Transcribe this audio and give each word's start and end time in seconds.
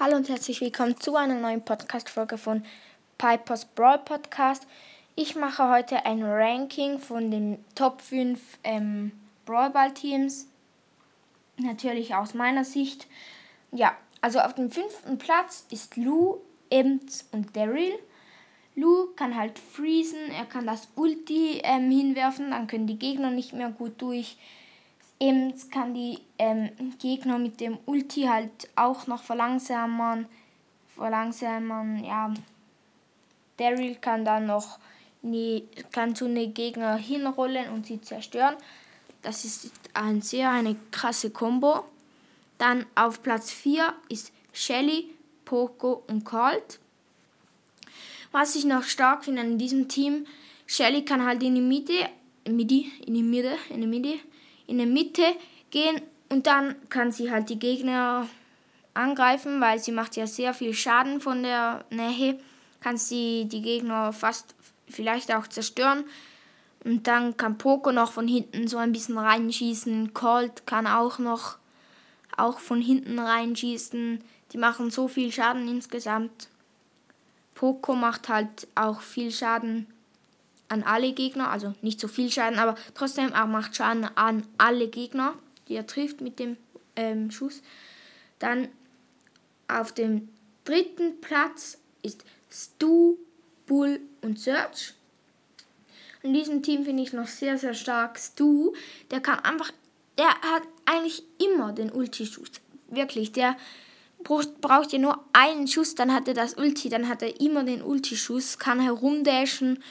Hallo 0.00 0.14
und 0.14 0.28
herzlich 0.28 0.60
willkommen 0.60 0.96
zu 1.00 1.16
einer 1.16 1.34
neuen 1.34 1.64
Podcast-Folge 1.64 2.38
von 2.38 2.62
Pipers 3.18 3.64
Brawl 3.64 3.98
Podcast. 3.98 4.64
Ich 5.16 5.34
mache 5.34 5.68
heute 5.68 6.06
ein 6.06 6.22
Ranking 6.22 7.00
von 7.00 7.32
den 7.32 7.58
Top 7.74 8.00
5 8.02 8.40
ähm, 8.62 9.10
Brawl 9.44 9.70
Ball 9.70 9.92
Teams. 9.92 10.46
Natürlich 11.56 12.14
aus 12.14 12.32
meiner 12.32 12.64
Sicht. 12.64 13.08
Ja, 13.72 13.96
also 14.20 14.38
auf 14.38 14.54
dem 14.54 14.70
fünften 14.70 15.18
Platz 15.18 15.66
ist 15.72 15.96
Lou, 15.96 16.36
Ems 16.70 17.28
und 17.32 17.56
Daryl. 17.56 17.98
Lou 18.76 19.08
kann 19.16 19.34
halt 19.34 19.58
freezen, 19.58 20.30
er 20.30 20.44
kann 20.44 20.64
das 20.64 20.86
Ulti 20.94 21.60
ähm, 21.64 21.90
hinwerfen, 21.90 22.52
dann 22.52 22.68
können 22.68 22.86
die 22.86 23.00
Gegner 23.00 23.32
nicht 23.32 23.52
mehr 23.52 23.70
gut 23.70 24.00
durch. 24.00 24.36
Eben 25.20 25.52
kann 25.70 25.94
die 25.94 26.18
ähm, 26.38 26.70
Gegner 27.00 27.38
mit 27.38 27.60
dem 27.60 27.78
Ulti 27.86 28.22
halt 28.22 28.68
auch 28.76 29.06
noch 29.06 29.22
verlangsamen. 29.22 30.26
Verlangsamen, 30.94 32.04
ja. 32.04 32.32
Daryl 33.56 33.96
kann 33.96 34.24
dann 34.24 34.46
noch 34.46 34.78
die, 35.22 35.64
kann 35.90 36.14
zu 36.14 36.28
den 36.28 36.54
Gegner 36.54 36.96
hinrollen 36.96 37.70
und 37.70 37.86
sie 37.86 38.00
zerstören. 38.00 38.56
Das 39.22 39.44
ist 39.44 39.72
ein 39.94 40.22
sehr 40.22 40.50
eine 40.50 40.76
krasse 40.92 41.30
Combo. 41.30 41.84
Dann 42.58 42.86
auf 42.94 43.22
Platz 43.22 43.50
4 43.50 43.92
ist 44.08 44.32
Shelly, 44.52 45.10
Poco 45.44 46.04
und 46.06 46.24
Colt. 46.24 46.78
Was 48.30 48.54
ich 48.54 48.64
noch 48.64 48.84
stark 48.84 49.24
finde 49.24 49.40
an 49.40 49.58
diesem 49.58 49.88
Team, 49.88 50.26
Shelly 50.66 51.04
kann 51.04 51.24
halt 51.24 51.42
in 51.42 51.54
die 51.54 51.60
Mitte, 51.60 52.08
Midi, 52.48 52.92
in 53.06 53.14
die 53.14 53.22
Mitte, 53.22 53.56
in 53.70 53.80
die 53.80 53.86
Mitte 53.86 54.18
in 54.68 54.78
der 54.78 54.86
Mitte 54.86 55.24
gehen 55.70 56.00
und 56.28 56.46
dann 56.46 56.76
kann 56.88 57.10
sie 57.10 57.32
halt 57.32 57.50
die 57.50 57.58
Gegner 57.58 58.28
angreifen, 58.94 59.60
weil 59.60 59.78
sie 59.78 59.92
macht 59.92 60.16
ja 60.16 60.26
sehr 60.26 60.54
viel 60.54 60.74
Schaden 60.74 61.20
von 61.20 61.42
der 61.42 61.84
Nähe, 61.90 62.38
kann 62.80 62.96
sie 62.96 63.46
die 63.46 63.62
Gegner 63.62 64.12
fast 64.12 64.54
vielleicht 64.88 65.34
auch 65.34 65.46
zerstören. 65.48 66.04
Und 66.84 67.06
dann 67.06 67.36
kann 67.36 67.58
Poco 67.58 67.90
noch 67.90 68.12
von 68.12 68.28
hinten 68.28 68.68
so 68.68 68.76
ein 68.76 68.92
bisschen 68.92 69.18
reinschießen. 69.18 70.14
Colt 70.14 70.66
kann 70.66 70.86
auch 70.86 71.18
noch 71.18 71.58
auch 72.36 72.60
von 72.60 72.80
hinten 72.80 73.18
reinschießen. 73.18 74.22
Die 74.52 74.58
machen 74.58 74.90
so 74.90 75.08
viel 75.08 75.32
Schaden 75.32 75.66
insgesamt. 75.66 76.48
Poco 77.54 77.94
macht 77.94 78.28
halt 78.28 78.68
auch 78.76 79.00
viel 79.00 79.32
Schaden 79.32 79.86
an 80.68 80.82
alle 80.82 81.12
Gegner, 81.12 81.50
also 81.50 81.74
nicht 81.82 82.00
so 82.00 82.08
viel 82.08 82.30
Schaden, 82.30 82.58
aber 82.58 82.76
trotzdem 82.94 83.32
er 83.32 83.46
macht 83.46 83.76
Schaden 83.76 84.04
an 84.16 84.46
alle 84.58 84.88
Gegner, 84.88 85.34
die 85.68 85.74
er 85.74 85.86
trifft 85.86 86.20
mit 86.20 86.38
dem 86.38 86.56
ähm, 86.96 87.30
Schuss. 87.30 87.62
Dann 88.38 88.68
auf 89.66 89.92
dem 89.92 90.28
dritten 90.64 91.20
Platz 91.20 91.78
ist 92.02 92.24
Stu, 92.50 93.16
Bull 93.66 94.00
und 94.22 94.38
Search. 94.38 94.94
In 96.22 96.34
diesem 96.34 96.62
Team 96.62 96.84
finde 96.84 97.02
ich 97.02 97.12
noch 97.12 97.28
sehr, 97.28 97.58
sehr 97.58 97.74
stark 97.74 98.18
Stu. 98.18 98.72
Der 99.10 99.20
kann 99.20 99.38
einfach, 99.40 99.70
der 100.16 100.28
hat 100.28 100.62
eigentlich 100.84 101.22
immer 101.38 101.72
den 101.72 101.92
Ulti-Schuss. 101.92 102.50
Wirklich, 102.88 103.32
der 103.32 103.56
braucht 104.24 104.92
ja 104.92 104.98
nur 104.98 105.24
einen 105.32 105.68
Schuss, 105.68 105.94
dann 105.94 106.12
hat 106.12 106.26
er 106.26 106.34
das 106.34 106.54
Ulti, 106.54 106.88
dann 106.88 107.08
hat 107.08 107.22
er 107.22 107.40
immer 107.40 107.64
den 107.64 107.82
Ulti-Schuss, 107.82 108.58
kann 108.58 108.80
herumdashen 108.80 109.82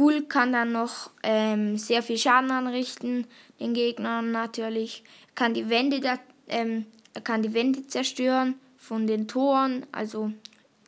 Bull 0.00 0.22
kann 0.22 0.54
dann 0.54 0.72
noch 0.72 1.10
ähm, 1.22 1.76
sehr 1.76 2.02
viel 2.02 2.16
Schaden 2.16 2.50
anrichten, 2.50 3.26
den 3.60 3.74
Gegnern 3.74 4.32
natürlich. 4.32 5.04
Kann 5.34 5.52
die 5.52 5.68
Wände 5.68 6.00
da, 6.00 6.18
ähm, 6.48 6.86
kann 7.22 7.42
die 7.42 7.52
Wände 7.52 7.86
zerstören 7.86 8.54
von 8.78 9.06
den 9.06 9.28
Toren, 9.28 9.84
also 9.92 10.32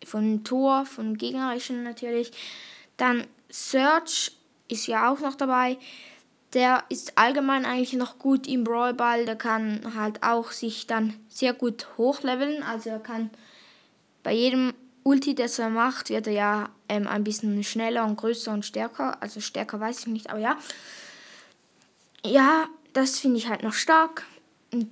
von 0.02 0.44
Tor, 0.44 0.86
von 0.86 1.18
gegnerischen 1.18 1.82
natürlich. 1.82 2.32
Dann 2.96 3.26
Search 3.50 4.32
ist 4.68 4.86
ja 4.86 5.12
auch 5.12 5.20
noch 5.20 5.34
dabei. 5.34 5.76
Der 6.54 6.82
ist 6.88 7.18
allgemein 7.18 7.66
eigentlich 7.66 7.92
noch 7.92 8.18
gut 8.18 8.46
im 8.46 8.64
Brawlball. 8.64 9.26
Der 9.26 9.36
kann 9.36 9.94
halt 9.94 10.22
auch 10.22 10.52
sich 10.52 10.86
dann 10.86 11.12
sehr 11.28 11.52
gut 11.52 11.86
hochleveln. 11.98 12.62
Also 12.62 12.88
er 12.88 12.98
kann 12.98 13.28
bei 14.22 14.32
jedem 14.32 14.72
Ulti, 15.04 15.34
das 15.34 15.58
er 15.58 15.70
macht, 15.70 16.10
wird 16.10 16.26
er 16.26 16.32
ja 16.32 16.70
ähm, 16.88 17.06
ein 17.08 17.24
bisschen 17.24 17.62
schneller 17.64 18.04
und 18.04 18.16
größer 18.16 18.52
und 18.52 18.64
stärker. 18.64 19.20
Also 19.22 19.40
stärker 19.40 19.80
weiß 19.80 20.00
ich 20.00 20.06
nicht, 20.06 20.30
aber 20.30 20.38
ja. 20.38 20.58
Ja, 22.24 22.68
das 22.92 23.18
finde 23.18 23.38
ich 23.38 23.48
halt 23.48 23.62
noch 23.62 23.72
stark. 23.72 24.24
Und 24.72 24.90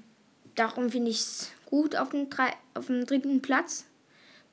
darum 0.57 0.91
finde 0.91 1.11
ich 1.11 1.19
es 1.19 1.53
gut 1.67 1.95
auf 1.97 2.11
dem, 2.11 2.29
drei, 2.29 2.53
auf 2.75 2.87
dem 2.87 3.07
dritten 3.07 3.41
Platz. 3.41 3.85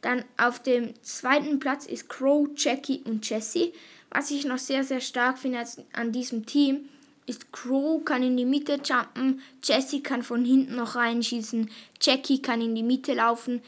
Dann 0.02 0.24
auf 0.38 0.62
dem 0.62 0.94
zweiten 1.04 1.60
Platz 1.60 1.88
ist 1.88 2.08
Crow, 2.08 2.48
Jackie 2.56 3.02
und 3.06 3.28
Jessie. 3.28 3.74
Was 4.12 4.30
ich 4.30 4.46
noch 4.46 4.60
sehr, 4.60 4.84
sehr 4.84 5.02
stark 5.02 5.40
finde 5.40 5.66
an 5.94 6.12
diesem 6.12 6.46
Team, 6.46 6.88
ist 7.26 7.52
Crow 7.52 8.04
kann 8.06 8.24
in 8.24 8.38
die 8.38 8.46
Mitte 8.46 8.80
jumpen, 8.84 9.42
Jessie 9.62 10.02
kann 10.02 10.24
von 10.24 10.46
hinten 10.46 10.76
noch 10.76 10.96
reinschießen, 10.96 11.70
Jackie 12.02 12.42
kann 12.42 12.62
in 12.62 12.74
die 12.74 12.84
Mitte 12.84 13.16
laufen 13.16 13.62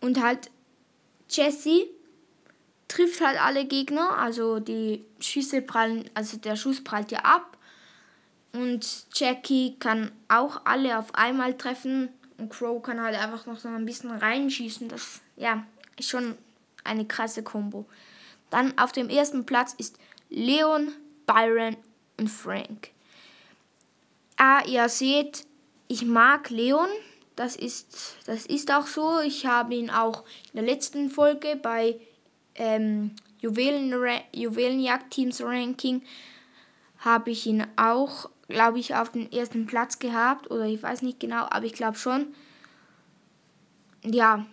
und 0.00 0.22
halt 0.22 0.50
Jessie 1.30 1.86
trifft 2.88 3.20
halt 3.20 3.40
alle 3.40 3.64
Gegner, 3.64 4.18
also 4.18 4.58
die 4.58 5.04
Schüsse 5.20 5.62
prallen, 5.62 6.10
also 6.14 6.36
der 6.36 6.56
Schuss 6.56 6.82
prallt 6.82 7.12
ja 7.12 7.20
ab. 7.20 7.56
Und 8.52 9.06
Jackie 9.14 9.76
kann 9.78 10.10
auch 10.28 10.62
alle 10.64 10.98
auf 10.98 11.14
einmal 11.14 11.56
treffen 11.56 12.08
und 12.36 12.50
Crow 12.50 12.82
kann 12.82 13.00
halt 13.00 13.16
einfach 13.16 13.46
noch 13.46 13.58
so 13.58 13.68
ein 13.68 13.84
bisschen 13.84 14.10
reinschießen. 14.10 14.88
Das 14.88 15.20
ja, 15.36 15.64
ist 15.96 16.08
schon 16.08 16.36
eine 16.82 17.06
krasse 17.06 17.44
Kombo. 17.44 17.86
Dann 18.50 18.76
auf 18.76 18.90
dem 18.90 19.08
ersten 19.08 19.46
Platz 19.46 19.74
ist 19.78 19.98
Leon, 20.30 20.92
Byron 21.26 21.76
und 22.16 22.28
Frank. 22.28 22.90
Ah, 24.36 24.62
ihr 24.66 24.88
seht, 24.88 25.46
ich 25.86 26.04
mag 26.04 26.50
Leon, 26.50 26.88
das 27.40 27.56
ist, 27.56 28.16
das 28.26 28.44
ist 28.44 28.70
auch 28.70 28.86
so. 28.86 29.20
Ich 29.20 29.46
habe 29.46 29.74
ihn 29.74 29.88
auch 29.88 30.24
in 30.52 30.62
der 30.62 30.74
letzten 30.74 31.08
Folge 31.08 31.56
bei 31.56 31.98
ähm, 32.54 33.12
Juwelen, 33.38 33.94
Juwelenjagd-Teams 34.34 35.40
Ranking 35.40 36.02
habe 36.98 37.30
ich 37.30 37.46
ihn 37.46 37.66
auch, 37.76 38.28
glaube 38.48 38.78
ich, 38.78 38.94
auf 38.94 39.12
den 39.12 39.32
ersten 39.32 39.64
Platz 39.64 39.98
gehabt. 39.98 40.50
Oder 40.50 40.66
ich 40.66 40.82
weiß 40.82 41.00
nicht 41.00 41.18
genau, 41.18 41.46
aber 41.48 41.64
ich 41.64 41.72
glaube 41.72 41.96
schon. 41.96 42.34
Ja. 44.04 44.44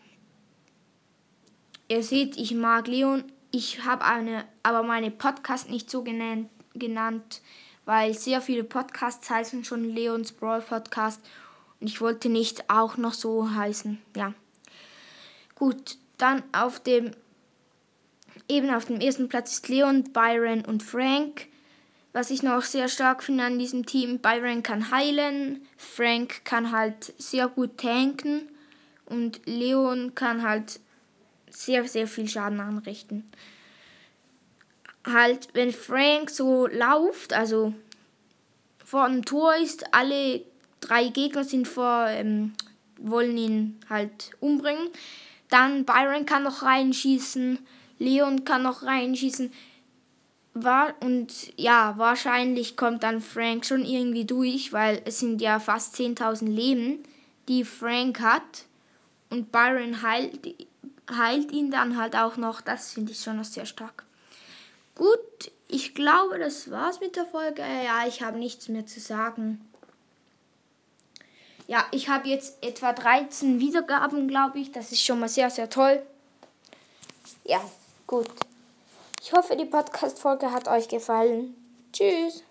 Ihr 1.89 2.03
seht, 2.03 2.37
ich 2.37 2.53
mag 2.53 2.87
Leon. 2.87 3.25
Ich 3.51 3.83
habe 3.83 4.05
eine, 4.05 4.45
aber 4.63 4.83
meine 4.83 5.11
Podcast 5.11 5.69
nicht 5.69 5.89
so 5.89 6.03
genannt, 6.03 6.49
genannt, 6.73 7.41
weil 7.83 8.13
sehr 8.13 8.39
viele 8.39 8.63
Podcasts 8.63 9.29
heißen 9.29 9.65
schon 9.65 9.83
Leons 9.83 10.31
Brawl 10.31 10.61
Podcast 10.61 11.19
und 11.79 11.87
ich 11.87 12.01
wollte 12.01 12.29
nicht 12.29 12.69
auch 12.69 12.97
noch 12.97 13.13
so 13.13 13.53
heißen. 13.53 13.99
Ja. 14.15 14.33
Gut, 15.55 15.97
dann 16.17 16.43
auf 16.51 16.79
dem 16.79 17.11
eben 18.47 18.69
auf 18.69 18.85
dem 18.85 18.99
ersten 18.99 19.29
Platz 19.29 19.53
ist 19.53 19.67
Leon, 19.67 20.03
Byron 20.13 20.65
und 20.65 20.83
Frank. 20.83 21.47
Was 22.13 22.31
ich 22.31 22.43
noch 22.43 22.63
sehr 22.63 22.87
stark 22.87 23.23
finde 23.23 23.43
an 23.43 23.59
diesem 23.59 23.85
Team, 23.85 24.19
Byron 24.19 24.63
kann 24.63 24.91
heilen, 24.91 25.67
Frank 25.77 26.45
kann 26.45 26.71
halt 26.71 27.13
sehr 27.17 27.47
gut 27.47 27.77
tanken 27.77 28.49
und 29.05 29.41
Leon 29.45 30.15
kann 30.15 30.41
halt 30.41 30.79
sehr, 31.49 31.87
sehr 31.87 32.07
viel 32.07 32.27
Schaden 32.27 32.59
anrichten. 32.59 33.29
Halt, 35.05 35.49
wenn 35.53 35.71
Frank 35.71 36.29
so 36.29 36.67
läuft, 36.67 37.33
also 37.33 37.73
vor 38.83 39.07
dem 39.07 39.23
Tor 39.23 39.55
ist, 39.55 39.93
alle 39.93 40.41
drei 40.81 41.09
Gegner 41.09 41.43
sind 41.43 41.67
vor, 41.67 42.07
ähm, 42.07 42.53
wollen 42.99 43.37
ihn 43.37 43.79
halt 43.89 44.31
umbringen. 44.39 44.89
Dann 45.49 45.85
Byron 45.85 46.25
kann 46.25 46.43
noch 46.43 46.63
reinschießen, 46.63 47.59
Leon 47.99 48.43
kann 48.43 48.63
noch 48.63 48.83
reinschießen. 48.83 49.51
War, 50.53 50.95
und 51.01 51.31
ja, 51.55 51.93
wahrscheinlich 51.97 52.75
kommt 52.75 53.03
dann 53.03 53.21
Frank 53.21 53.65
schon 53.65 53.85
irgendwie 53.85 54.25
durch, 54.25 54.73
weil 54.73 55.01
es 55.05 55.19
sind 55.19 55.39
ja 55.39 55.59
fast 55.59 55.95
10.000 55.95 56.47
Leben, 56.47 57.03
die 57.47 57.63
Frank 57.63 58.19
hat. 58.21 58.65
Und 59.29 59.51
Byron 59.51 60.01
heilt, 60.01 60.55
heilt 61.15 61.51
ihn 61.51 61.69
dann 61.69 61.97
halt 61.97 62.15
auch 62.15 62.37
noch. 62.37 62.61
Das 62.61 62.93
finde 62.93 63.11
ich 63.11 63.19
schon 63.19 63.37
noch 63.37 63.45
sehr 63.45 63.67
stark. 63.67 64.03
Gut, 64.95 65.51
ich 65.67 65.93
glaube, 65.93 66.39
das 66.39 66.71
war's 66.71 67.01
mit 67.01 67.15
der 67.15 67.25
Folge. 67.25 67.61
Ja, 67.61 68.07
ich 68.07 68.23
habe 68.23 68.39
nichts 68.39 68.67
mehr 68.67 68.87
zu 68.87 68.99
sagen. 68.99 69.61
Ja, 71.67 71.85
ich 71.91 72.07
habe 72.07 72.29
jetzt 72.29 72.63
etwa 72.63 72.93
13 72.93 73.59
Wiedergaben, 73.59 74.27
glaube 74.27 74.59
ich. 74.59 74.71
Das 74.71 74.91
ist 74.91 75.03
schon 75.03 75.19
mal 75.19 75.29
sehr, 75.29 75.49
sehr 75.49 75.69
toll. 75.69 76.01
Ja, 77.43 77.61
gut. 78.07 78.29
Ich 79.21 79.33
hoffe, 79.33 79.57
die 79.57 79.65
Podcast-Folge 79.65 80.51
hat 80.51 80.69
euch 80.69 80.87
gefallen. 80.87 81.55
Tschüss. 81.91 82.43